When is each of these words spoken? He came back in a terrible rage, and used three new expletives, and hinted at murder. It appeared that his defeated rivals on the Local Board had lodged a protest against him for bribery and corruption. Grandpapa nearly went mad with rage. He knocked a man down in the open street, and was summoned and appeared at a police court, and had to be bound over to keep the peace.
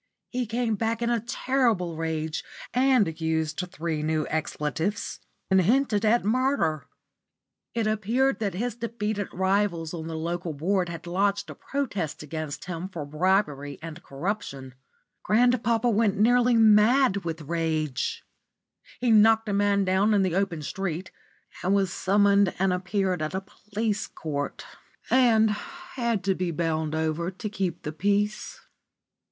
He 0.31 0.47
came 0.47 0.73
back 0.73 1.03
in 1.03 1.11
a 1.11 1.19
terrible 1.19 1.95
rage, 1.95 2.43
and 2.73 3.21
used 3.21 3.59
three 3.71 4.01
new 4.01 4.25
expletives, 4.31 5.19
and 5.51 5.61
hinted 5.61 6.03
at 6.03 6.25
murder. 6.25 6.87
It 7.75 7.85
appeared 7.85 8.39
that 8.39 8.55
his 8.55 8.73
defeated 8.73 9.27
rivals 9.31 9.93
on 9.93 10.07
the 10.07 10.17
Local 10.17 10.53
Board 10.53 10.89
had 10.89 11.05
lodged 11.05 11.51
a 11.51 11.53
protest 11.53 12.23
against 12.23 12.65
him 12.65 12.89
for 12.89 13.05
bribery 13.05 13.77
and 13.79 14.01
corruption. 14.01 14.73
Grandpapa 15.21 15.89
nearly 16.15 16.53
went 16.57 16.65
mad 16.65 17.17
with 17.17 17.41
rage. 17.41 18.23
He 18.99 19.11
knocked 19.11 19.49
a 19.49 19.53
man 19.53 19.85
down 19.85 20.15
in 20.15 20.23
the 20.23 20.33
open 20.33 20.63
street, 20.63 21.11
and 21.61 21.75
was 21.75 21.93
summoned 21.93 22.55
and 22.57 22.73
appeared 22.73 23.21
at 23.21 23.35
a 23.35 23.41
police 23.41 24.07
court, 24.07 24.65
and 25.11 25.51
had 25.51 26.23
to 26.23 26.33
be 26.33 26.49
bound 26.49 26.95
over 26.95 27.29
to 27.29 27.49
keep 27.49 27.83
the 27.83 27.91
peace. 27.93 28.61